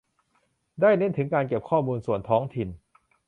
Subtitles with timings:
[0.81, 2.69] ได้เน้นถึงการเก็บข้อมูลของส่วนท้องถิ่น